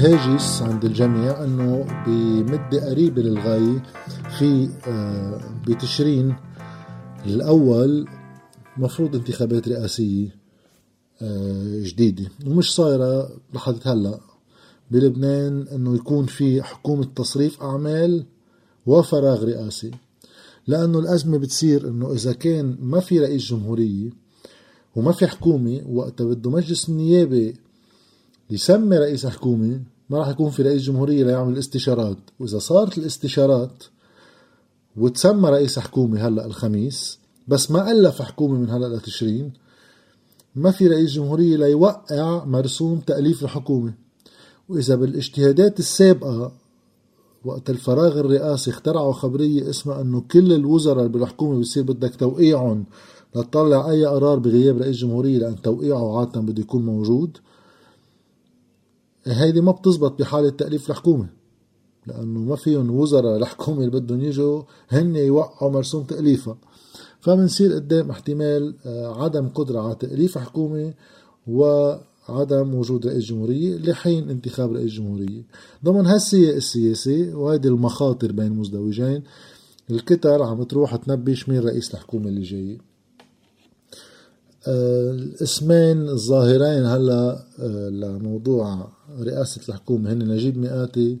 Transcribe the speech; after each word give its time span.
هاجس 0.00 0.62
عند 0.62 0.84
الجميع 0.84 1.44
إنه 1.44 1.86
بمدة 2.06 2.90
قريبة 2.90 3.22
للغاية 3.22 3.82
في 4.38 4.68
آه، 4.86 5.40
بتشرين 5.66 6.36
الأول 7.26 8.08
مفروض 8.76 9.14
انتخابات 9.16 9.68
رئاسية 9.68 10.36
آه، 11.22 11.82
جديدة 11.82 12.30
ومش 12.46 12.74
صايرة 12.74 13.30
لحد 13.54 13.78
هلا 13.84 14.20
بلبنان 14.90 15.68
إنه 15.68 15.94
يكون 15.94 16.26
في 16.26 16.62
حكومة 16.62 17.04
تصريف 17.16 17.62
أعمال 17.62 18.24
وفراغ 18.86 19.44
رئاسي 19.44 19.90
لأنه 20.66 20.98
الأزمة 20.98 21.38
بتصير 21.38 21.88
إنه 21.88 22.12
إذا 22.12 22.32
كان 22.32 22.76
ما 22.80 23.00
في 23.00 23.20
رئيس 23.20 23.42
جمهورية 23.42 24.10
وما 24.96 25.12
في 25.12 25.26
حكومة 25.26 25.82
وقتها 25.88 26.24
بده 26.24 26.50
مجلس 26.50 26.88
النيابة 26.88 27.54
يسمي 28.50 28.98
رئيس 28.98 29.26
حكومة 29.26 29.80
ما 30.10 30.18
راح 30.18 30.28
يكون 30.28 30.50
في 30.50 30.62
رئيس 30.62 30.82
جمهورية 30.82 31.24
ليعمل 31.24 31.58
استشارات. 31.58 32.16
وإذا 32.40 32.58
صارت 32.58 32.98
الاستشارات 32.98 33.84
وتسمى 34.96 35.50
رئيس 35.50 35.78
حكومة 35.78 36.28
هلأ 36.28 36.46
الخميس 36.46 37.18
بس 37.48 37.70
ما 37.70 37.92
ألف 37.92 38.22
حكومة 38.22 38.58
من 38.58 38.70
هلأ 38.70 38.96
لتشرين 38.96 39.52
ما 40.56 40.70
في 40.70 40.88
رئيس 40.88 41.12
جمهورية 41.12 41.56
ليوقع 41.56 42.44
مرسوم 42.44 43.00
تأليف 43.00 43.42
الحكومة. 43.44 43.94
وإذا 44.68 44.94
بالاجتهادات 44.94 45.78
السابقة 45.78 46.52
وقت 47.44 47.70
الفراغ 47.70 48.20
الرئاسي 48.20 48.70
اخترعوا 48.70 49.12
خبرية 49.12 49.70
اسمها 49.70 50.00
أنه 50.00 50.20
كل 50.20 50.52
الوزراء 50.52 51.06
بالحكومة 51.06 51.60
بصير 51.60 51.82
بدك 51.82 52.14
توقيعهم 52.14 52.84
لتطلع 53.36 53.90
أي 53.90 54.06
قرار 54.06 54.38
بغياب 54.38 54.78
رئيس 54.78 54.96
جمهورية 54.96 55.38
لأن 55.38 55.62
توقيعه 55.62 56.18
عادة 56.18 56.40
بده 56.40 56.60
يكون 56.60 56.86
موجود. 56.86 57.38
هيدي 59.24 59.60
ما 59.60 59.72
بتزبط 59.72 60.18
بحالة 60.18 60.50
تأليف 60.50 60.90
الحكومة 60.90 61.28
لأنه 62.06 62.40
ما 62.40 62.56
فيهم 62.56 62.90
وزراء 62.90 63.36
الحكومة 63.36 63.78
اللي 63.78 63.90
بدهم 63.90 64.20
يجوا 64.20 64.62
هن 64.88 65.16
يوقعوا 65.16 65.72
مرسوم 65.72 66.04
تأليفها. 66.04 66.58
فبنصير 67.20 67.74
قدام 67.74 68.10
احتمال 68.10 68.74
آه، 68.86 69.22
عدم 69.24 69.48
قدرة 69.48 69.80
على 69.80 69.94
تأليف 69.94 70.38
حكومة 70.38 70.94
وعدم 71.46 72.74
وجود 72.74 73.06
رئيس 73.06 73.24
جمهورية 73.24 73.76
لحين 73.76 74.30
انتخاب 74.30 74.72
رئيس 74.72 74.92
جمهورية. 74.92 75.42
ضمن 75.84 76.06
هالسياق 76.06 76.54
السياسي 76.54 77.34
وهيدي 77.34 77.68
المخاطر 77.68 78.32
بين 78.32 78.52
مزدوجين 78.52 79.22
الكتر 79.90 80.42
عم 80.42 80.62
تروح 80.62 80.96
تنبش 80.96 81.48
مين 81.48 81.60
رئيس 81.60 81.94
الحكومة 81.94 82.28
اللي 82.28 82.42
جاي. 82.42 82.74
آه، 82.74 82.89
الاسمين 84.68 86.08
الظاهرين 86.08 86.84
هلا 86.86 87.46
آه، 87.58 87.88
لموضوع 87.88 88.92
رئاسة 89.20 89.60
الحكومة. 89.68 90.12
هن 90.12 90.28
نجيب 90.28 90.58
مئاتي 90.58 91.18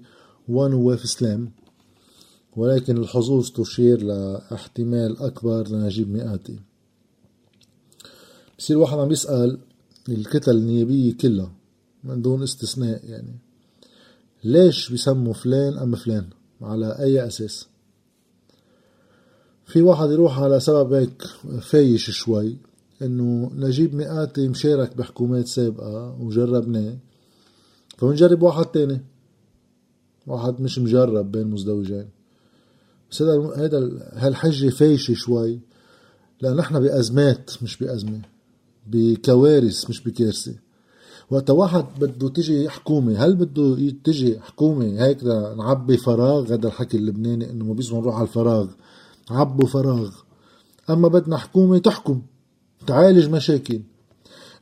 ونواف 0.48 1.08
سلام 1.08 1.50
ولكن 2.56 2.96
الحظوظ 2.96 3.50
تشير 3.50 4.02
لاحتمال 4.02 5.18
أكبر 5.18 5.68
لنجيب 5.68 6.10
مئاتي. 6.10 6.58
بصير 8.58 8.78
واحد 8.78 8.98
عم 8.98 9.12
يسأل 9.12 9.58
الكتل 10.08 10.56
النيابية 10.56 11.14
كلها 11.16 11.52
من 12.04 12.22
دون 12.22 12.42
استثناء 12.42 13.04
يعني 13.04 13.38
ليش 14.44 14.90
بيسموا 14.90 15.32
فلان 15.32 15.78
أم 15.78 15.96
فلان؟ 15.96 16.26
على 16.62 16.98
أي 16.98 17.26
أساس؟ 17.26 17.66
في 19.66 19.82
واحد 19.82 20.10
يروح 20.10 20.38
على 20.38 20.60
سبب 20.60 20.92
هيك 20.92 21.22
فايش 21.60 22.10
شوي. 22.10 22.56
إنه 23.02 23.50
نجيب 23.54 23.94
مئاتي 23.94 24.48
مشارك 24.48 24.96
بحكومات 24.96 25.46
سابقة 25.46 26.16
وجربناه. 26.20 26.96
فبنجرب 27.98 28.42
واحد 28.42 28.64
تاني. 28.64 29.00
واحد 30.26 30.60
مش 30.60 30.78
مجرب 30.78 31.32
بين 31.32 31.46
مزدوجين. 31.46 32.08
بس 33.10 33.22
هذا 33.22 33.52
هذا 33.56 34.08
هالحجة 34.12 34.68
فايشة 34.68 35.14
شوي. 35.14 35.60
لأن 36.40 36.56
نحن 36.56 36.80
بأزمات 36.80 37.50
مش 37.62 37.76
بأزمة. 37.76 38.20
بكوارث 38.86 39.90
مش 39.90 40.02
بكارثة. 40.04 40.54
وقت 41.30 41.50
واحد 41.50 41.84
بده 42.00 42.28
تجي 42.28 42.68
حكومة 42.68 43.24
هل 43.24 43.36
بده 43.36 43.92
تجي 44.04 44.40
حكومة 44.40 45.04
هيك 45.04 45.24
نعبي 45.58 45.96
فراغ؟ 45.96 46.54
هذا 46.54 46.66
الحكي 46.66 46.96
اللبناني 46.96 47.50
إنه 47.50 47.64
ما 47.64 47.74
بيسمع 47.74 47.98
نروح 47.98 48.14
على 48.14 48.28
الفراغ. 48.28 48.68
عبوا 49.30 49.66
فراغ. 49.66 50.10
أما 50.90 51.08
بدنا 51.08 51.36
حكومة 51.36 51.78
تحكم. 51.78 52.22
تعالج 52.86 53.28
مشاكل. 53.28 53.80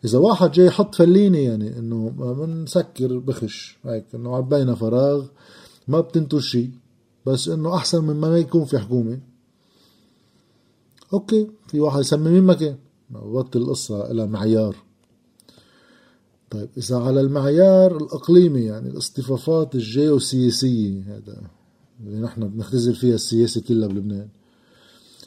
إذا 0.05 0.19
واحد 0.19 0.53
جاي 0.53 0.67
يحط 0.67 0.95
فليني 0.95 1.45
يعني 1.45 1.79
إنه 1.79 2.09
بنسكر 2.09 3.19
بخش 3.19 3.79
هيك 3.85 4.05
إنه 4.15 4.37
عبينا 4.37 4.75
فراغ 4.75 5.27
ما 5.89 6.01
بتنتج 6.01 6.39
شيء 6.39 6.71
بس 7.27 7.49
إنه 7.49 7.75
أحسن 7.75 8.05
من 8.05 8.17
ما 8.17 8.39
يكون 8.39 8.65
في 8.65 8.79
حكومة. 8.79 9.21
أوكي 11.13 11.51
في 11.67 11.81
واحد 11.81 12.01
يسمي 12.01 12.31
مين 12.31 12.43
ما 12.43 12.55
كان 12.55 12.77
بطل 13.11 13.63
القصة 13.63 14.13
لها 14.13 14.27
معيار. 14.27 14.77
طيب 16.51 16.69
إذا 16.77 16.97
على 16.97 17.21
المعيار 17.21 17.97
الإقليمي 17.97 18.61
يعني 18.61 18.89
الاصطفافات 18.89 19.75
الجيوسياسية 19.75 21.03
هذا 21.03 21.43
اللي 22.01 22.21
نحن 22.21 22.49
بنختزل 22.49 22.95
فيها 22.95 23.15
السياسة 23.15 23.61
كلها 23.61 23.89
بلبنان. 23.89 24.29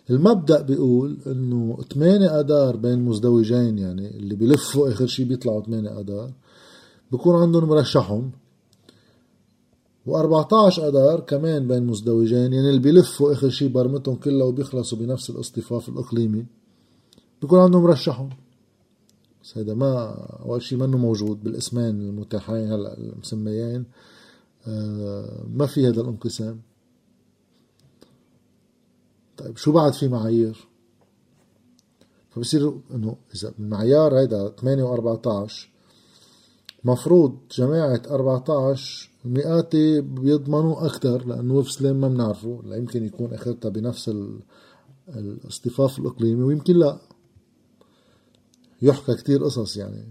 المبدأ 0.09 0.61
بيقول 0.61 1.17
إنه 1.27 1.77
8 1.93 2.39
آذار 2.39 2.75
بين 2.75 2.99
مزدوجين 2.99 3.77
يعني 3.77 4.17
اللي 4.17 4.35
بيلفوا 4.35 4.89
آخر 4.89 5.07
شيء 5.07 5.25
بيطلعوا 5.25 5.61
8 5.61 5.99
آذار 5.99 6.31
بكون 7.11 7.35
عندهم 7.35 7.69
مرشحهم. 7.69 8.31
و14 10.07 10.79
آذار 10.79 11.19
كمان 11.19 11.67
بين 11.67 11.83
مزدوجين 11.83 12.53
يعني 12.53 12.69
اللي 12.69 12.79
بيلفوا 12.79 13.33
آخر 13.33 13.49
شيء 13.49 13.69
برمتهم 13.69 14.15
كلها 14.15 14.45
وبيخلصوا 14.45 14.97
بنفس 14.97 15.29
الاصطفاف 15.29 15.89
الإقليمي 15.89 16.45
بكون 17.41 17.59
عندهم 17.59 17.83
مرشحهم. 17.83 18.29
بس 19.43 19.57
هذا 19.57 19.73
ما 19.73 20.09
أول 20.45 20.61
شيء 20.61 20.77
منه 20.77 20.97
موجود 20.97 21.43
بالاسمين 21.43 22.01
المتاحين 22.01 22.71
هلأ 22.71 22.97
المسميين. 22.97 23.85
آه 24.67 25.45
ما 25.53 25.65
في 25.65 25.87
هذا 25.87 26.01
الانقسام. 26.01 26.59
طيب 29.41 29.57
شو 29.57 29.71
بعد 29.71 29.93
في 29.93 30.07
معايير؟ 30.07 30.67
فبصير 32.29 32.73
إنه 32.93 33.15
إذا 33.35 33.53
المعيار 33.59 34.19
هيدا 34.19 34.49
8 34.49 34.95
و14 34.95 35.51
مفروض 36.83 37.37
جماعة 37.51 38.01
14 38.09 39.09
مئاتي 39.25 40.01
بيضمنوا 40.01 40.85
أكثر 40.85 41.27
لأنه 41.27 41.53
وف 41.53 41.71
سليم 41.71 42.01
ما 42.01 42.07
بنعرفه 42.07 42.61
لا 42.65 42.75
يمكن 42.75 43.05
يكون 43.05 43.33
أخذتها 43.33 43.69
بنفس 43.69 44.11
الاصطفاف 45.09 45.99
الإقليمي 45.99 46.43
ويمكن 46.43 46.75
لا. 46.77 46.99
يحكى 48.81 49.15
كتير 49.15 49.43
قصص 49.43 49.77
يعني. 49.77 50.07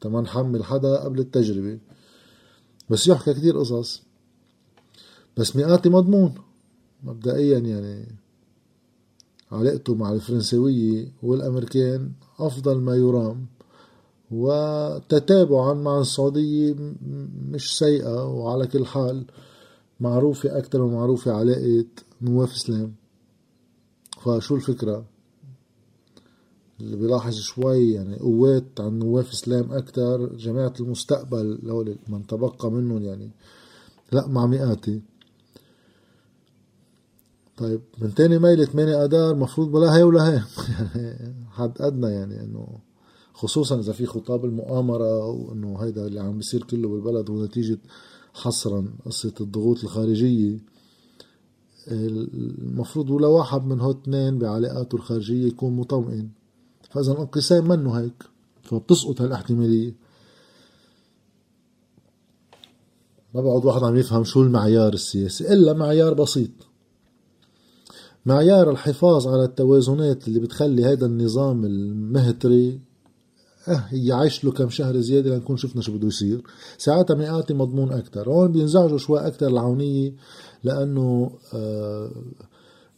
تما 0.00 0.20
نحمل 0.20 0.64
حدا 0.64 1.04
قبل 1.04 1.20
التجربة. 1.20 1.78
بس 2.90 3.06
يحكى 3.06 3.34
كتير 3.34 3.58
قصص. 3.58 4.02
بس 5.36 5.56
مئاتي 5.56 5.88
مضمون. 5.88 6.47
مبدئيا 7.04 7.58
يعني 7.58 8.06
علاقته 9.52 9.94
مع 9.94 10.12
الفرنسوية 10.12 11.08
والأمريكان 11.22 12.12
أفضل 12.38 12.80
ما 12.80 12.94
يرام 12.96 13.46
وتتابعا 14.30 15.74
مع 15.74 16.00
السعودية 16.00 16.74
مش 17.50 17.78
سيئة 17.78 18.24
وعلى 18.24 18.66
كل 18.66 18.86
حال 18.86 19.24
معروفة 20.00 20.58
أكثر 20.58 20.82
ومعروفة 20.82 21.32
علاقة 21.32 21.84
نواف 22.22 22.56
سلام 22.56 22.94
فشو 24.22 24.56
الفكرة؟ 24.56 25.04
اللي 26.80 26.96
بيلاحظ 26.96 27.34
شوي 27.34 27.92
يعني 27.92 28.16
قوات 28.16 28.80
عن 28.80 28.98
نواف 28.98 29.34
سلام 29.34 29.72
أكثر 29.72 30.26
جماعة 30.36 30.72
المستقبل 30.80 31.58
لو 31.62 31.94
من 32.08 32.26
تبقى 32.26 32.70
منهم 32.70 33.02
يعني 33.02 33.30
لا 34.12 34.26
مع 34.26 34.46
مئاتي. 34.46 35.00
طيب 37.58 37.80
من 37.98 38.14
تاني 38.14 38.38
ميلة 38.38 38.64
8 38.64 39.04
اذار 39.04 39.34
مفروض 39.36 39.72
بلا 39.72 39.96
هي 39.96 40.02
ولا 40.02 40.28
هي 40.28 40.42
يعني 40.68 41.34
حد 41.56 41.72
أدنى 41.80 42.06
يعني 42.06 42.40
إنه 42.40 42.78
خصوصا 43.32 43.80
إذا 43.80 43.92
في 43.92 44.06
خطاب 44.06 44.44
المؤامرة 44.44 45.26
وإنه 45.26 45.78
هيدا 45.78 46.06
اللي 46.06 46.20
عم 46.20 46.36
بيصير 46.36 46.62
كله 46.62 46.88
بالبلد 46.88 47.30
هو 47.30 47.44
نتيجة 47.44 47.78
حصرا 48.34 48.86
قصة 49.06 49.34
الضغوط 49.40 49.84
الخارجية. 49.84 50.58
المفروض 51.88 53.10
ولا 53.10 53.26
واحد 53.26 53.66
من 53.66 53.80
هو 53.80 53.90
اثنين 53.90 54.38
بعلاقاته 54.38 54.96
الخارجية 54.96 55.46
يكون 55.46 55.76
مطمئن. 55.76 56.28
فإذا 56.90 57.12
الانقسام 57.12 57.68
منه 57.68 57.92
هيك 57.92 58.24
فبتسقط 58.62 59.20
هالاحتمالية. 59.20 59.94
ما 63.34 63.40
بقعد 63.40 63.64
واحد 63.64 63.82
عم 63.82 63.96
يفهم 63.96 64.24
شو 64.24 64.42
المعيار 64.42 64.92
السياسي 64.92 65.52
إلا 65.52 65.72
معيار 65.72 66.14
بسيط. 66.14 66.67
معيار 68.26 68.70
الحفاظ 68.70 69.28
على 69.28 69.44
التوازنات 69.44 70.28
اللي 70.28 70.40
بتخلي 70.40 70.84
هذا 70.84 71.06
النظام 71.06 71.64
المهتري 71.64 72.80
آه 73.68 73.84
يعيش 73.92 74.44
له 74.44 74.52
كم 74.52 74.68
شهر 74.68 75.00
زيادة 75.00 75.34
لنكون 75.34 75.56
شفنا 75.56 75.82
شو 75.82 75.92
بده 75.96 76.06
يصير. 76.06 76.42
ساعتها 76.78 77.14
مئاتي 77.14 77.54
مضمون 77.54 77.92
أكثر 77.92 78.30
هون 78.30 78.52
بينزعجوا 78.52 78.98
شوي 78.98 79.26
أكثر 79.26 79.46
العونية 79.46 80.12
لأنه 80.64 81.30
آه 81.54 82.10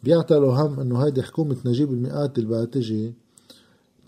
بيعتبروا 0.02 0.54
هم 0.54 0.80
إنه 0.80 1.04
هيدي 1.04 1.22
حكومة 1.22 1.56
نجيب 1.64 1.90
المئات 1.92 2.38
اللي 2.38 2.48
بدها 2.48 2.64
تجي 2.64 3.14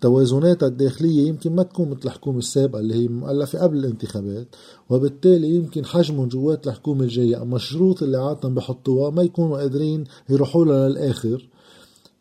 توازناتها 0.03 0.67
الداخلية 0.67 1.29
يمكن 1.29 1.55
ما 1.55 1.63
تكون 1.63 1.91
مثل 1.91 2.01
الحكومة 2.05 2.39
السابقة 2.39 2.81
اللي 2.81 2.95
هي 2.95 3.09
مؤلفة 3.09 3.59
قبل 3.59 3.79
الانتخابات 3.79 4.47
وبالتالي 4.91 5.49
يمكن 5.49 5.85
حجمهم 5.85 6.29
جوات 6.29 6.67
الحكومة 6.67 7.05
الجاية 7.05 7.43
أما 7.43 7.57
الشروط 7.57 8.03
اللي 8.03 8.19
عادة 8.19 8.49
بحطوها 8.49 9.11
ما 9.11 9.23
يكونوا 9.23 9.59
قادرين 9.59 10.05
يروحوا 10.29 10.65
لها 10.65 10.89
للآخر 10.89 11.49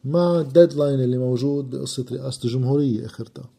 مع 0.05 0.39
ال 0.39 0.46
deadline 0.46 0.99
اللي 0.99 1.17
موجود 1.17 1.69
بقصة 1.69 2.05
رئاسة 2.11 2.39
الجمهورية 2.45 3.05
آخرتها. 3.05 3.49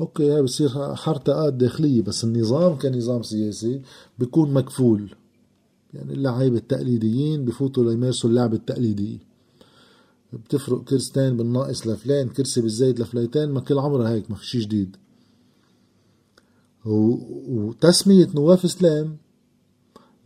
أوكي 0.00 0.32
هاي 0.32 0.42
بصير 0.42 0.94
حرتقات 0.94 1.54
داخلية 1.54 2.02
بس 2.02 2.24
النظام 2.24 2.78
كنظام 2.78 3.22
سياسي 3.22 3.80
بيكون 4.18 4.52
مكفول. 4.52 5.14
يعني 5.94 6.12
اللعيبة 6.12 6.56
التقليديين 6.56 7.44
بفوتوا 7.44 7.84
ليمارسوا 7.84 8.30
اللعبة 8.30 8.56
التقليدية 8.56 9.31
بتفرق 10.32 10.84
كرسيين 10.84 11.36
بالناقص 11.36 11.86
لفلان 11.86 12.28
كرسي 12.28 12.60
بالزايد 12.60 13.00
لعليتان 13.00 13.48
ما 13.48 13.60
كل 13.60 13.78
عمرها 13.78 14.10
هيك 14.10 14.30
ما 14.30 14.36
في 14.36 14.46
شي 14.46 14.58
جديد 14.58 14.96
وتسمية 16.84 18.28
نواف 18.34 18.70
سلام 18.70 19.16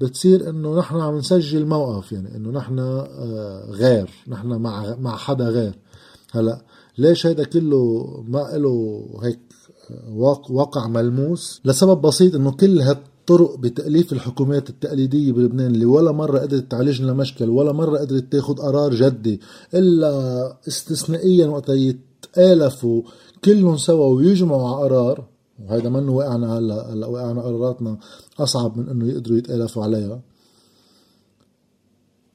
بتصير 0.01 0.51
إنه 0.51 0.79
نحن 0.79 0.97
عم 0.97 1.17
نسجل 1.19 1.67
موقف 1.67 2.13
يعني 2.13 2.37
إنه 2.37 2.51
نحن 2.51 2.79
آه، 2.79 3.71
غير 3.71 4.11
نحن 4.29 4.49
مع 4.49 4.97
مع 4.97 5.17
حدا 5.17 5.49
غير. 5.49 5.79
هلأ 6.33 6.65
ليش 6.99 7.27
هيدا 7.27 7.45
كله 7.45 8.07
ما 8.29 8.39
له 8.39 9.05
هيك 9.23 9.41
آه، 9.91 10.43
واقع 10.51 10.87
ملموس؟ 10.87 11.61
لسبب 11.65 12.01
بسيط 12.01 12.35
إنه 12.35 12.51
كل 12.53 12.81
هال 12.81 12.99
طرق 13.27 13.59
بتأليف 13.59 14.13
الحكومات 14.13 14.71
التقليدية 14.71 15.33
بلبنان 15.33 15.75
اللي 15.75 15.85
ولا 15.85 16.13
مرة 16.13 16.39
قدرت 16.39 16.71
تعالج 16.71 17.03
لنا 17.03 17.13
مشكل 17.13 17.51
ولا 17.51 17.73
مرة 17.73 17.99
قدرت 17.99 18.33
تاخد 18.33 18.61
قرار 18.61 18.95
جدي 18.95 19.41
إلا 19.75 20.59
استثنائيا 20.69 21.47
وقت 21.47 21.69
يتآلفوا 21.69 23.03
كلهم 23.45 23.77
سوا 23.77 24.07
ويجمعوا 24.07 24.69
على 24.69 24.85
قرار 24.85 25.29
وهذا 25.59 25.89
منه 25.89 26.13
وقعنا 26.13 26.59
هلأ 26.59 26.93
هلأ 26.93 27.07
وقعنا 27.07 27.43
قراراتنا 27.43 27.99
أصعب 28.39 28.79
من 28.79 28.89
إنه 28.89 29.09
يقدروا 29.09 29.39
يتآلفوا 29.39 29.85
عليها. 29.85 30.21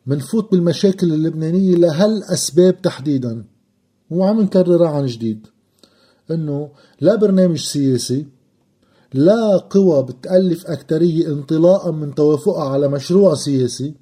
منفوت 0.06 0.52
بالمشاكل 0.52 1.14
اللبنانية 1.14 1.76
لهالأسباب 1.76 2.82
تحديدا 2.82 3.46
وعم 4.10 4.42
نكررها 4.42 4.90
عن 4.90 5.06
جديد 5.06 5.48
إنه 6.32 6.72
لا 7.02 7.16
برنامج 7.16 7.58
سياسي 7.58 8.26
لا 9.14 9.58
قوى 9.58 10.04
بتألف 10.04 10.68
أكترية 10.68 11.28
انطلاقا 11.28 11.92
من 11.92 12.16
توافقها 12.16 12.64
على 12.64 12.88
مشروع 12.88 13.36
سياسي 13.36 13.94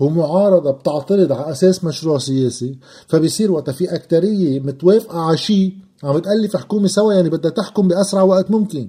ومعارضة 0.00 0.70
بتعترض 0.70 1.32
على 1.32 1.50
أساس 1.50 1.84
مشروع 1.84 2.18
سياسي. 2.18 2.78
فبصير 3.08 3.52
وقت 3.52 3.70
في 3.70 3.94
أكترية 3.94 4.60
متوافقة 4.60 5.18
على 5.18 5.36
شيء 5.36 5.74
عم 6.04 6.16
بتألف 6.16 6.56
حكومة 6.56 6.88
سوا 6.88 7.12
يعني 7.12 7.30
بدها 7.30 7.50
تحكم 7.50 7.88
بأسرع 7.88 8.22
وقت 8.22 8.50
ممكن. 8.50 8.88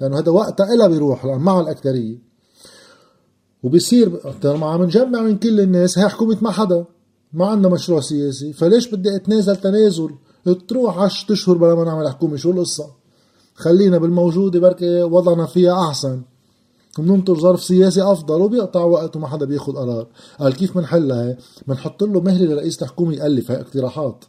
لأنه 0.00 0.18
هذا 0.18 0.32
وقتها 0.32 0.74
إلها 0.74 0.86
بيروح 0.86 1.24
مع 1.26 1.60
الأكترية. 1.60 2.18
وبصير 3.62 4.20
لما 4.44 4.66
عم 4.66 4.82
نجمع 4.82 5.22
من 5.22 5.38
كل 5.38 5.60
الناس 5.60 5.98
هي 5.98 6.08
حكومة 6.08 6.38
ما 6.42 6.50
حدا 6.50 6.84
ما 7.32 7.46
عندنا 7.46 7.68
مشروع 7.68 8.00
سياسي. 8.00 8.52
فليش 8.52 8.88
بدي 8.88 9.16
أتنازل 9.16 9.56
تنازل؟ 9.56 10.10
تروح 10.68 10.98
عشر 10.98 11.32
أشهر 11.32 11.56
بلا 11.56 11.74
ما 11.74 11.84
نعمل 11.84 12.08
حكومة 12.08 12.36
شو 12.36 12.50
القصة؟ 12.50 13.03
خلينا 13.54 13.98
بالموجودة 13.98 14.60
بركي 14.60 15.02
وضعنا 15.02 15.46
فيها 15.46 15.88
أحسن. 15.88 16.22
بننطر 16.98 17.38
ظرف 17.38 17.62
سياسي 17.62 18.02
أفضل 18.02 18.40
وبيقطع 18.40 18.84
وقت 18.84 19.16
وما 19.16 19.28
حدا 19.28 19.46
بياخذ 19.46 19.72
قرار. 19.72 20.06
قال 20.40 20.54
كيف 20.54 20.78
بنحلها 20.78 21.36
بنحط 21.66 22.02
له 22.02 22.20
مهلة 22.20 22.54
لرئيس 22.54 22.82
الحكومة 22.82 23.14
يألف. 23.14 23.50
هي 23.50 23.60
اقتراحات. 23.60 24.24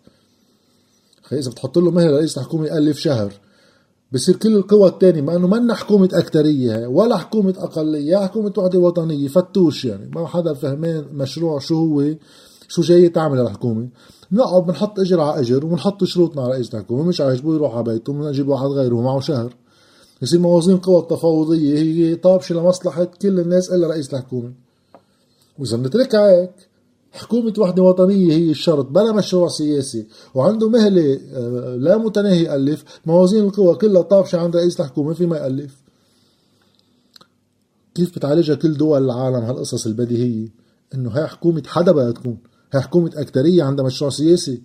خي 1.24 1.40
إذا 1.40 1.52
بتحط 1.52 1.78
له 1.78 1.92
مهلة 1.92 2.12
لرئيس 2.12 2.38
الحكومة 2.38 2.66
يألف 2.66 3.00
شهر 3.00 3.34
بصير 4.12 4.36
كل 4.36 4.56
القوى 4.56 4.90
الثانية 4.90 5.22
ما 5.22 5.36
إنه 5.36 5.48
منا 5.48 5.74
حكومة 5.74 6.10
أكترية 6.14 6.88
ولا 6.88 7.18
حكومة 7.18 7.54
أقلية 7.58 8.18
حكومة 8.18 8.54
وحدة 8.58 8.80
وطنية 8.80 9.28
فتوش 9.28 9.86
يعني. 9.86 10.10
ما 10.16 10.28
حدا 10.28 10.54
فهمان 10.54 11.06
مشروع 11.14 11.60
شو 11.60 11.76
هو. 11.76 12.14
شو 12.68 12.82
جاي 12.82 13.10
تعمل 13.10 13.40
الحكومة 13.40 13.88
نقعد 14.32 14.66
بنحط 14.66 15.00
إجر 15.00 15.22
على 15.22 15.42
إجر 15.42 15.66
وبنحط 15.66 16.04
شروطنا 16.04 16.42
على 16.42 16.52
رئيس 16.52 16.76
الحكومة. 16.76 17.04
مش 17.04 17.22
عاجبه 17.22 17.56
يروح 17.56 17.76
على 17.76 17.84
بيته 17.84 18.14
ونجيب 18.14 18.48
واحد 18.48 18.66
غيره 18.66 19.02
معه 19.02 19.20
شهر. 19.20 19.56
يصير 20.22 20.40
موازين 20.40 20.78
قوى 20.78 21.00
التفاوضية 21.00 21.78
هي 21.78 22.16
طابشة 22.16 22.56
لمصلحة 22.56 23.04
كل 23.04 23.40
الناس 23.40 23.72
إلا 23.72 23.88
رئيس 23.88 24.14
الحكومة. 24.14 24.54
وإذا 25.60 25.78
بنتركها 25.78 26.32
هيك 26.32 26.52
حكومة 27.12 27.54
وحدة 27.58 27.84
وطنية 27.84 28.34
هي 28.34 28.52
الشرط 28.52 28.86
بلا 28.86 29.12
مشروع 29.12 29.48
سياسي 29.48 30.06
وعنده 30.34 30.70
مهلة 30.70 31.20
آه، 31.34 31.76
لا 31.76 31.98
متناهي 31.98 32.44
يألف. 32.44 32.84
موازين 33.06 33.44
القوى 33.44 33.76
كلها 33.76 34.02
طابشة 34.02 34.40
عند 34.40 34.56
رئيس 34.56 34.80
الحكومة 34.80 35.14
في 35.14 35.26
ما 35.26 35.38
يألف. 35.38 35.76
كيف 37.96 38.16
بتعالجها 38.16 38.56
كل 38.56 38.74
دول 38.78 39.04
العالم 39.04 39.36
هالقصص 39.46 39.88
البديهية؟ 39.88 40.48
إنه 40.96 41.10
هي 41.10 41.28
حكومة 41.28 41.64
حدا 41.68 41.92
بدها 41.92 42.12
تكون. 42.12 42.38
هي 42.74 42.82
حكومة 42.82 43.12
أكترية 43.16 43.64
عندها 43.64 43.86
مشروع 43.86 44.12
سياسي 44.12 44.62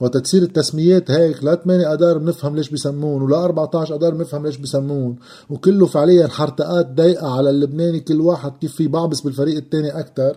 وتتصير 0.00 0.42
التسميات 0.42 1.10
هيك 1.10 1.44
لا 1.44 1.54
8 1.54 1.92
أدار 1.92 2.18
بنفهم 2.18 2.56
ليش 2.56 2.70
بسمون 2.70 3.22
ولا 3.22 3.44
14 3.44 3.94
أدار 3.94 4.14
بنفهم 4.14 4.46
ليش 4.46 4.56
بسمون. 4.56 5.16
وكله 5.50 5.86
فعليا 5.86 6.28
حرتقات 6.28 6.86
ضيقة 6.86 7.36
على 7.36 7.50
اللبناني 7.50 8.00
كل 8.00 8.20
واحد 8.20 8.52
كيف 8.60 8.74
في 8.74 8.88
بعبس 8.88 9.20
بالفريق 9.20 9.56
الثاني 9.56 9.90
أكثر 9.90 10.36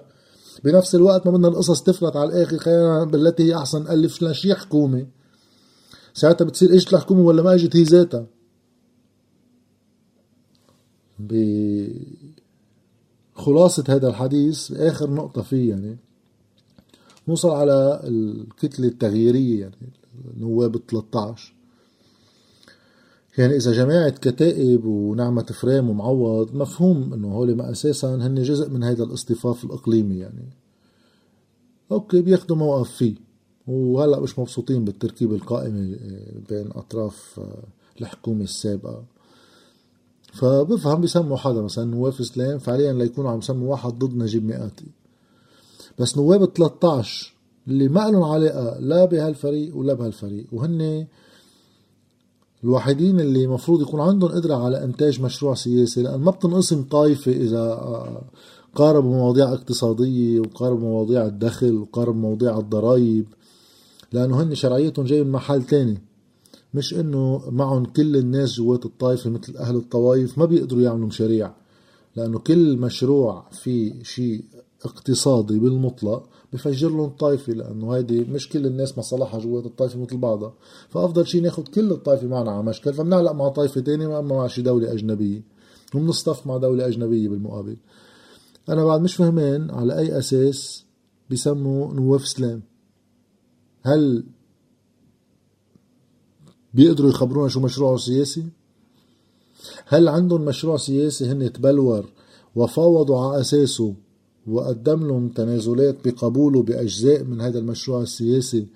بنفس 0.64 0.96
الوقت 0.96 1.26
ما 1.26 1.32
بدنا 1.32 1.48
القصص 1.48 1.84
تفلت 1.84 2.16
على 2.16 2.30
الآخر 2.30 2.58
خلينا 2.58 3.04
بالتي 3.04 3.44
هي 3.44 3.56
أحسن 3.56 3.88
ألف 3.88 4.22
لنا 4.22 4.34
شي 4.34 4.56
حكومة. 4.56 5.08
ساعتها 6.14 6.46
بتصير 6.46 6.74
اجت 6.74 6.94
الحكومة 6.94 7.22
ولا 7.22 7.44
ما 7.44 7.54
إجت 7.54 7.76
هي 7.76 7.84
ذاتها؟ 7.84 8.26
بخلاصة 13.36 13.84
هذا 13.90 14.08
الحديث 14.08 14.72
آخر 14.72 15.10
نقطة 15.10 15.42
فيه 15.42 15.70
يعني. 15.70 15.98
نوصل 17.28 17.50
على 17.50 18.02
الكتلة 18.04 18.88
التغييرية 18.88 19.62
يعني 19.62 19.76
نواب 20.38 20.78
13 20.78 21.54
يعني 23.38 23.56
إذا 23.56 23.72
جماعة 23.72 24.10
كتائب 24.10 24.86
ونعمة 24.86 25.44
فريم 25.44 25.90
ومعوض 25.90 26.56
مفهوم 26.56 27.14
إنه 27.14 27.34
هول 27.34 27.56
ما 27.56 27.72
أساسا 27.72 28.16
هن 28.16 28.44
جزء 28.44 28.70
من 28.70 28.84
هذا 28.84 29.04
الاصطفاف 29.04 29.64
الإقليمي 29.64 30.18
يعني. 30.18 30.50
أوكي 31.92 32.22
بياخدوا 32.22 32.56
موقف 32.56 32.92
فيه. 32.92 33.16
وهلأ 33.68 34.20
مش 34.20 34.40
مبسوطين 34.40 34.86
بالتركيبة 34.86 35.36
القائمة 35.36 35.98
بين 36.50 36.68
أطراف 36.72 37.40
الحكومة 38.02 38.44
السابقة. 38.44 39.04
فبفهم 40.34 41.02
بيسموا 41.02 41.38
حدا 41.38 41.62
مثلا 41.62 41.86
نواف 41.86 42.26
سلام 42.26 42.60
فعليا 42.60 42.94
ليكونوا 42.94 43.32
عم 43.32 43.38
يسموا 43.38 43.72
واحد 43.72 43.92
ضد 43.92 44.18
نجيب 44.18 44.46
ميقاتي. 44.46 44.86
بس 46.00 46.18
نواب 46.18 46.46
13 46.46 47.34
اللي 47.68 47.88
ما 47.88 48.10
لهم 48.12 48.24
علاقة 48.24 48.80
لا 48.80 49.06
بهالفريق 49.06 49.78
ولا 49.78 49.94
بهالفريق. 49.94 50.46
وهن 50.52 51.08
الوحيدين 52.64 53.20
اللي 53.20 53.48
مفروض 53.48 53.82
يكون 53.82 54.00
عندهم 54.00 54.32
قدرة 54.32 54.56
على 54.56 54.84
إنتاج 54.84 55.22
مشروع 55.22 55.54
سياسي 55.54 56.02
لأن 56.02 56.20
ما 56.20 56.32
بتنقسم 56.32 56.84
طائفة 56.84 57.32
إذا 57.32 57.74
قاربوا 58.76 59.16
مواضيع 59.16 59.54
اقتصادية 59.54 60.40
وقاربوا 60.40 60.90
مواضيع 60.90 61.26
الدخل 61.26 61.78
وقاربوا 61.78 62.22
مواضيع 62.22 62.58
الضرائب 62.60 63.26
لأنه 64.14 64.44
هن 64.44 64.56
شرعيتهم 64.56 65.06
جاي 65.06 65.24
من 65.24 65.32
محل 65.32 65.64
تاني. 65.64 66.02
مش 66.74 66.94
إنه 66.94 67.42
معهم 67.50 67.86
كل 67.86 68.18
الناس 68.18 68.56
جوات 68.56 68.86
الطائفة 68.86 69.30
مثل 69.30 69.58
أهل 69.58 69.76
الطوائف 69.76 70.38
ما 70.38 70.46
بيقدروا 70.46 70.82
يعملوا 70.82 71.08
مشاريع 71.08 71.52
لأنه 72.16 72.40
كل 72.40 72.78
مشروع 72.78 73.46
في 73.52 73.94
شيء 74.04 74.44
اقتصادي 74.86 75.60
بالمطلق 75.60 76.30
بفجر 76.54 76.90
لهم 76.90 77.10
طائفة 77.10 77.54
لأنه 77.54 77.92
هيدي 77.92 78.20
مش 78.20 78.50
كل 78.50 78.66
الناس 78.66 78.98
مصالحها 78.98 79.40
جوات 79.40 79.66
الطائفة 79.66 80.00
مثل 80.00 80.18
بعضها. 80.18 80.54
فأفضل 80.90 81.28
شيء 81.28 81.42
ناخد 81.42 81.68
كل 81.68 81.92
الطائفة 81.92 82.28
معنا 82.28 82.52
على 82.52 82.64
مشكل 82.64 82.94
فبنعلق 82.94 83.32
مع 83.32 83.50
طائفة 83.50 83.82
تانية 83.82 84.20
أما 84.20 84.36
مع 84.36 84.48
شي 84.48 84.62
دولة 84.62 84.94
أجنبية. 84.94 85.42
وبنصطف 85.96 86.48
مع 86.48 86.58
دولة 86.58 86.88
أجنبية 86.88 87.30
بالمقابل. 87.30 87.78
أنا 88.70 88.86
بعد 88.86 89.02
مش 89.02 89.16
فهمان 89.16 89.72
على 89.72 89.98
أي 89.98 90.18
أساس 90.18 90.86
بيسموا 91.30 91.94
نواف 91.94 92.28
سلام. 92.28 92.62
هل 93.82 94.24
بيقدروا 96.74 97.10
يخبرونا 97.10 97.50
شو 97.50 97.60
مشروعه 97.60 97.96
السياسي 97.96 98.46
هل 99.86 100.08
عندهم 100.08 100.46
مشروع 100.46 100.78
سياسي 100.78 101.32
هن 101.32 101.54
تبلور 101.54 102.06
وفاوضوا 102.56 103.20
على 103.20 103.42
أساسه 103.42 103.96
وقدم 104.48 105.08
لهم 105.08 105.30
تنازلات 105.30 106.08
بقبوله 106.08 106.64
بأجزاء 106.64 107.24
من 107.24 107.42
هذا 107.42 107.60
المشروع 107.60 108.02
السياسي 108.02 108.68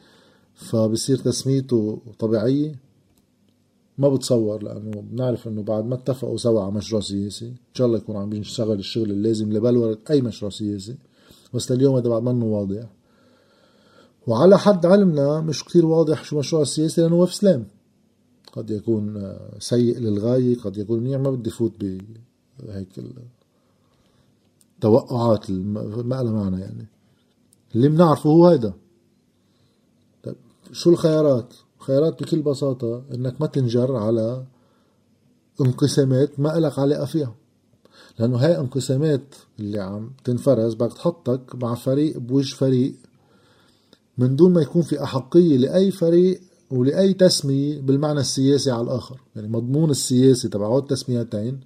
فبصير 0.55 1.17
تسميته 1.17 2.01
طبيعية؟ 2.19 2.75
ما 3.97 4.09
بتصور 4.09 4.63
لأنه 4.63 5.01
بنعرف 5.01 5.47
إنه 5.47 5.63
بعد 5.63 5.85
ما 5.85 5.95
اتفقوا 5.95 6.37
سوا 6.37 6.61
على 6.61 6.71
مشروع 6.71 7.01
سياسي 7.01 7.45
إن 7.45 7.73
شاء 7.73 7.87
الله 7.87 7.97
يكون 7.97 8.15
عم 8.15 8.33
يشتغل 8.33 8.79
الشغل 8.79 9.11
اللازم 9.11 9.53
لبلورة 9.53 9.97
أي 10.09 10.21
مشروع 10.21 10.51
سياسي 10.51 10.95
بس 11.53 11.71
لليوم 11.71 11.95
هذا 11.95 12.09
بعد 12.09 12.23
منه 12.23 12.45
واضح. 12.45 12.89
وعلى 14.27 14.57
حد 14.57 14.85
علمنا 14.85 15.41
مش 15.41 15.63
كتير 15.63 15.85
واضح 15.85 16.23
شو 16.23 16.39
مشروع 16.39 16.61
السياسي 16.61 17.01
لأنه 17.01 17.15
وقف 17.15 17.33
سلام 17.33 17.65
قد 18.53 18.71
يكون 18.71 19.35
سيء 19.59 19.99
للغاية 19.99 20.57
قد 20.57 20.77
يكون 20.77 20.99
منيح 20.99 21.19
ما 21.19 21.31
بدي 21.31 21.49
فوت 21.49 21.73
بهيك 22.59 22.87
التوقعات 24.77 25.51
ما 25.51 26.21
لها 26.23 26.31
معنى 26.31 26.61
يعني. 26.61 26.87
اللي 27.75 27.89
بنعرفه 27.89 28.29
هو 28.29 28.47
هيدا. 28.47 28.73
طيب 30.23 30.35
شو 30.71 30.89
الخيارات؟ 30.89 31.53
خيارات 31.79 32.23
بكل 32.23 32.41
بساطة 32.41 33.03
إنك 33.13 33.41
ما 33.41 33.47
تنجر 33.47 33.95
على 33.95 34.45
انقسامات 35.61 36.39
ما 36.39 36.57
إلك 36.57 36.79
علاقة 36.79 37.05
فيها. 37.05 37.35
لأنه 38.19 38.37
هاي 38.37 38.57
انقسامات 38.57 39.35
اللي 39.59 39.79
عم 39.79 40.11
تنفرز 40.23 40.73
بدك 40.73 40.93
تحطك 40.93 41.55
مع 41.55 41.75
فريق 41.75 42.17
بوجه 42.17 42.55
فريق 42.55 42.95
من 44.17 44.35
دون 44.35 44.53
ما 44.53 44.61
يكون 44.61 44.81
في 44.81 45.03
أحقية 45.03 45.57
لأي 45.57 45.91
فريق 45.91 46.41
ولأي 46.71 47.13
تسمية 47.13 47.81
بالمعنى 47.81 48.19
السياسي 48.19 48.71
على 48.71 48.81
الآخر. 48.81 49.21
يعني 49.35 49.47
مضمون 49.47 49.89
السياسي 49.89 50.47
تبع 50.49 50.67
هول 50.67 50.81
التسميتين 50.81 51.59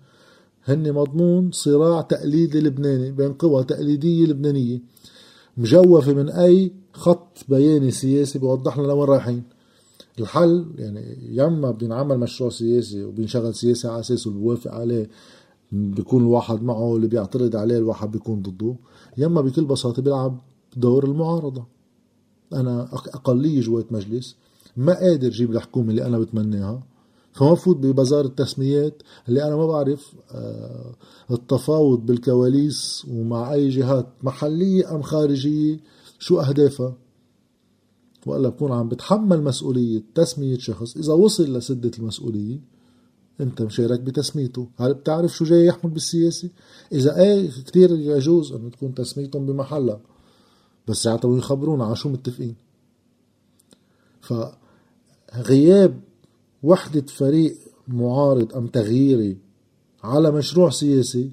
هن 0.65 0.93
مضمون 0.93 1.51
صراع 1.51 2.01
تقليدي 2.01 2.59
لبناني 2.59 3.11
بين 3.11 3.33
قوى 3.33 3.63
تقليدية 3.63 4.25
لبنانية. 4.25 4.81
مجوفة 5.57 6.13
من 6.13 6.29
أي 6.29 6.71
خط 6.93 7.37
بياني 7.49 7.91
سياسي 7.91 8.39
بيوضح 8.39 8.77
لنا 8.77 8.87
لوين 8.87 9.03
رايحين. 9.03 9.43
الحل 10.19 10.65
يعني 10.77 11.17
يما 11.31 11.71
بينعمل 11.71 12.17
مشروع 12.17 12.49
سياسي 12.49 13.03
وبينشغل 13.03 13.55
سياسي 13.55 13.87
على 13.87 13.99
اساسه 13.99 14.31
بيوافق 14.31 14.71
عليه 14.71 15.09
بيكون 15.71 16.21
الواحد 16.23 16.63
معه 16.63 16.95
اللي 16.95 17.07
بيعترض 17.07 17.55
عليه 17.55 17.77
الواحد 17.77 18.11
بيكون 18.11 18.41
ضده. 18.41 18.75
يما 19.17 19.41
بكل 19.41 19.65
بساطة 19.65 20.01
بيلعب 20.01 20.41
دور 20.77 21.03
المعارضة. 21.05 21.65
أنا 22.53 22.89
أقلية 22.93 23.61
جوات 23.61 23.93
مجلس 23.93 24.35
ما 24.77 24.93
قادر 24.99 25.29
جيب 25.29 25.51
الحكومة 25.51 25.89
اللي 25.89 26.05
أنا 26.05 26.19
بتمناها 26.19 26.83
فما 27.33 27.51
بفوت 27.53 27.77
ببازار 27.77 28.25
التسميات 28.25 29.03
اللي 29.29 29.43
أنا 29.43 29.55
ما 29.55 29.67
بعرف 29.67 30.13
آه، 30.31 30.95
التفاوض 31.31 32.05
بالكواليس 32.05 33.05
ومع 33.09 33.53
أي 33.53 33.69
جهات 33.69 34.07
محلية 34.23 34.95
أم 34.95 35.01
خارجية 35.01 35.79
شو 36.19 36.39
أهدافها؟ 36.39 36.95
وإلا 38.25 38.49
بكون 38.49 38.71
عم 38.71 38.89
بتحمل 38.89 39.43
مسؤولية 39.43 40.03
تسمية 40.15 40.57
شخص. 40.57 40.97
إذا 40.97 41.13
وصل 41.13 41.57
لسدة 41.57 41.91
المسؤولية 41.99 42.59
أنت 43.41 43.61
مشارك 43.61 43.99
بتسميته. 43.99 44.67
هل 44.77 44.93
بتعرف 44.93 45.37
شو 45.37 45.45
جاي 45.45 45.65
يحمل 45.65 45.91
بالسياسة؟ 45.91 46.49
إذا 46.91 47.21
إيه 47.21 47.51
كتير 47.51 47.91
يجوز 47.91 48.53
أن 48.53 48.71
تكون 48.71 48.93
تسميتهم 48.93 49.45
بمحلها. 49.45 50.01
بس 50.87 51.03
ساعتها 51.03 51.37
يخبرونا؟ 51.37 51.85
على 51.85 51.95
شو 51.95 52.09
متفقين؟ 52.09 52.55
فغياب 54.21 55.99
وحدة 56.63 57.01
فريق 57.01 57.57
معارض 57.87 58.53
أم 58.55 58.67
تغييري 58.67 59.37
على 60.03 60.31
مشروع 60.31 60.69
سياسي 60.69 61.31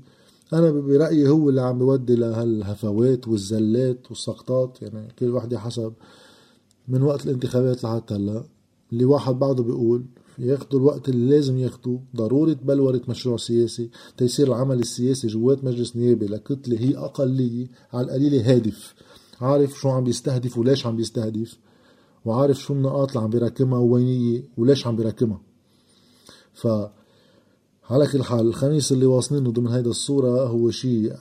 أنا 0.53 0.71
برأيي 0.71 1.29
هو 1.29 1.49
اللي 1.49 1.61
عم 1.61 1.79
بودي 1.79 2.15
لهالهفوات 2.15 3.29
والزلات 3.29 4.11
والسقطات 4.11 4.83
يعني 4.83 5.09
كل 5.19 5.31
وحدة 5.31 5.59
حسب 5.59 5.93
من 6.89 7.03
وقت 7.03 7.27
الانتخابات 7.27 7.85
لحتى 7.85 8.15
هلا 8.15 8.45
اللي 8.93 9.05
واحد 9.05 9.35
بعده 9.39 9.63
بيقول 9.63 10.05
ياخدوا 10.39 10.79
الوقت 10.79 11.09
اللي 11.09 11.31
لازم 11.31 11.59
ياخدوه 11.59 12.01
ضروري 12.17 12.55
تبلورة 12.55 13.01
مشروع 13.09 13.37
سياسي 13.37 13.91
تيصير 14.17 14.49
العمل 14.49 14.79
السياسي 14.81 15.27
جوات 15.27 15.65
مجلس 15.65 15.97
نيابي 15.97 16.27
لكتلة 16.27 16.81
هي 16.81 16.97
أقلية 16.97 17.67
على 17.93 18.07
القليلة 18.07 18.55
هادف 18.55 18.95
عارف 19.41 19.79
شو 19.81 19.89
عم 19.89 20.05
بيستهدف 20.05 20.59
وليش 20.59 20.87
عم 20.87 20.97
بيستهدف. 20.97 21.59
وعارف 22.25 22.61
شو 22.61 22.75
النقاط 22.75 23.09
اللي 23.09 23.21
عم 23.25 23.31
بيراكمها 23.31 23.79
ووينية 23.79 24.45
وليش 24.57 24.87
عم 24.87 24.97
بيراكمها. 24.97 25.41
ف 26.53 26.67
على 27.91 28.07
كل 28.07 28.23
حال 28.23 28.41
الخميس 28.41 28.93
اللي 28.93 29.07
واصلينه 29.07 29.51
ضمن 29.51 29.69
هيدا 29.69 29.91
الصورة 29.91 30.47
هو 30.47 30.71
شيء 30.71 31.15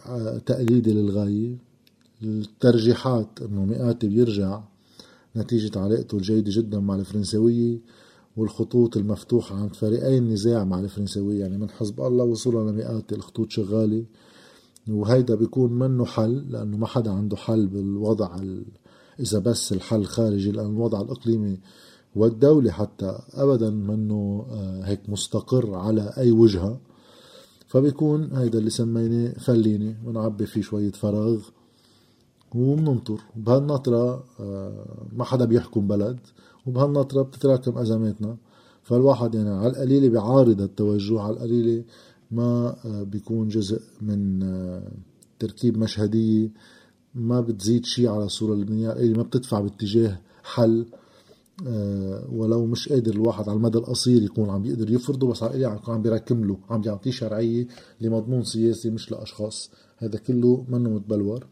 تقليدي 0.45 0.93
للغاية. 0.93 1.57
الترجيحات 2.23 3.41
إنه 3.41 3.65
مئاتي 3.65 4.07
بيرجع 4.07 4.61
نتيجة 5.35 5.79
علاقته 5.79 6.17
الجيدة 6.17 6.51
جدا 6.51 6.79
مع 6.79 6.95
الفرنسوية 6.95 7.79
والخطوط 8.37 8.97
المفتوحة 8.97 9.55
عند 9.55 9.75
فريقي 9.75 10.17
النزاع 10.17 10.63
مع 10.63 10.79
الفرنسوية. 10.79 11.39
يعني 11.39 11.57
من 11.57 11.69
حزب 11.69 12.01
الله 12.01 12.23
وصولا 12.23 12.71
لمئات 12.71 13.13
الخطوط 13.13 13.51
شغالة. 13.51 14.05
وهيدا 14.89 15.35
بيكون 15.35 15.73
منه 15.73 16.05
حل 16.05 16.45
لأنه 16.49 16.77
ما 16.77 16.87
حدا 16.87 17.11
عنده 17.11 17.37
حل 17.37 17.67
بالوضع 17.67 18.35
إذا 19.19 19.39
بس 19.39 19.73
الحل 19.73 20.05
خارجي 20.05 20.51
لأن 20.51 20.65
الوضع 20.65 21.01
الإقليمي 21.01 21.59
والدولي 22.15 22.71
حتى 22.71 23.19
أبدا 23.33 23.69
منه 23.69 24.45
آه، 24.49 24.81
هيك 24.83 25.09
مستقر 25.09 25.75
على 25.75 26.13
أي 26.17 26.31
وجهة. 26.31 26.79
فبيكون 27.67 28.29
هيدا 28.33 28.59
اللي 28.59 28.69
سميناه 28.69 29.33
فليني. 29.33 29.95
ونعبي 30.05 30.45
فيه 30.45 30.61
شوية 30.61 30.91
فراغ 30.91 31.39
وبننطر 32.55 33.21
بهالنطرة 33.35 34.23
آه، 34.39 35.07
ما 35.13 35.23
حدا 35.23 35.45
بيحكم 35.45 35.87
بلد 35.87 36.19
وبهالنطرة 36.65 37.21
بتتراكم 37.21 37.77
أزماتنا. 37.77 38.37
فالواحد 38.83 39.35
يعني 39.35 39.49
على 39.49 39.67
القليلة 39.67 40.09
بيعارض 40.09 40.61
التوجه 40.61 41.21
على 41.21 41.33
القليلة 41.33 41.83
ما 42.31 42.75
آه، 42.85 43.03
بيكون 43.03 43.47
جزء 43.47 43.81
من 44.01 44.39
تركيب 45.39 45.77
مشهدية 45.77 46.49
ما 47.17 47.41
بتزيد 47.41 47.85
شيء 47.85 48.07
على 48.09 48.25
الصورة 48.25 48.53
اللبنانية 48.53 48.91
اللي 48.91 49.17
ما 49.17 49.23
بتدفع 49.23 49.59
باتجاه 49.59 50.19
حل. 50.43 50.85
ولو 52.31 52.65
مش 52.65 52.89
قادر 52.89 53.13
الواحد 53.13 53.49
على 53.49 53.57
المدى 53.57 53.77
القصير 53.77 54.23
يكون 54.23 54.49
عم 54.49 54.61
بيقدر 54.61 54.91
يفرضه 54.91 55.27
بس 55.27 55.43
على 55.43 55.65
عم 55.65 55.79
عم 55.87 56.01
بيركم 56.01 56.45
له 56.45 56.57
عم 56.69 56.81
بيعطيه 56.81 57.11
شرعية 57.11 57.67
لمضمون 58.01 58.43
سياسي 58.43 58.89
مش 58.89 59.11
لأشخاص. 59.11 59.71
هذا 59.97 60.19
كله 60.19 60.65
منه 60.69 60.89
متبلور. 60.89 61.45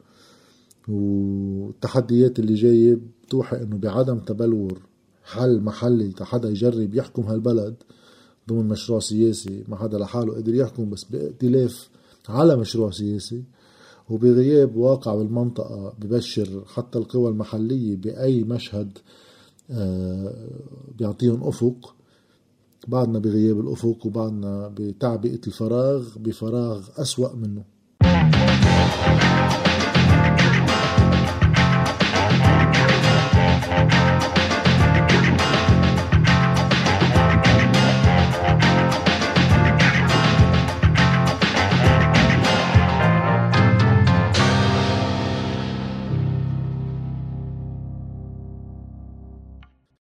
والتحديات 0.88 2.40
اللي 2.40 2.54
جاية 2.54 2.98
بتوحي 3.24 3.58
إنه 3.64 3.78
بعدم 3.78 4.20
تبلور 4.20 4.82
حل 5.24 5.62
محلي 5.62 6.14
حدا 6.22 6.50
يجرب 6.50 6.96
يحكم 6.96 7.22
هالبلد 7.22 7.76
ضمن 8.50 8.68
مشروع 8.68 9.00
سياسي 9.00 9.64
ما 9.68 9.76
حدا 9.78 9.98
لحاله 9.98 10.36
قدر 10.36 10.54
يحكم 10.54 10.90
بس 10.90 11.04
بائتلاف 11.04 11.90
على 12.30 12.56
مشروع 12.56 12.92
سياسي. 12.92 13.44
وبغياب 14.10 14.76
واقع 14.76 15.16
بالمنطقة 15.16 15.94
ببشر 16.00 16.64
حتى 16.68 16.98
القوى 16.98 17.30
المحلية 17.30 17.96
بأي 17.96 18.44
مشهد 18.44 18.98
آه، 19.72 20.34
بيعطيهم 20.98 21.44
أفق. 21.44 21.96
بعدنا 22.88 23.20
بغياب 23.20 23.60
الأفق 23.60 24.06
وبعدنا 24.06 24.74
بتعبئة 24.78 25.40
الفراغ 25.48 26.18
بفراغ 26.18 26.88
أسوأ 26.98 27.36
منه. 27.36 27.64